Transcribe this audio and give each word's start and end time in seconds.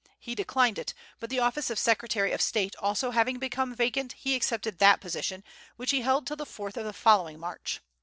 He 0.19 0.33
declined 0.33 0.79
it; 0.79 0.95
but 1.19 1.29
the 1.29 1.37
office 1.37 1.69
of 1.69 1.77
Secretary 1.77 2.31
of 2.31 2.41
State 2.41 2.75
also 2.79 3.11
having 3.11 3.37
become 3.37 3.75
vacant, 3.75 4.13
he 4.13 4.33
accepted 4.33 4.79
that 4.79 4.99
position, 4.99 5.43
which 5.77 5.91
he 5.91 6.01
held 6.01 6.25
till 6.25 6.37
the 6.37 6.43
fourth 6.43 6.75
of 6.75 6.85
the 6.85 6.91
following 6.91 7.37
March. 7.39 7.81